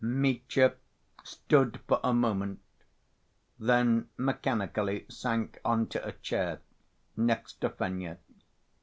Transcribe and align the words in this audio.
Mitya 0.03 0.73
stood 1.23 1.79
for 1.87 1.99
a 2.03 2.11
moment, 2.11 2.59
then 3.59 4.09
mechanically 4.17 5.05
sank 5.09 5.61
on 5.63 5.85
to 5.89 6.03
a 6.03 6.11
chair 6.13 6.59
next 7.15 7.61
to 7.61 7.69
Fenya. 7.69 8.17